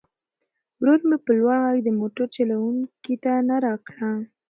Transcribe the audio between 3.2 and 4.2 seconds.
ته ناره کړه.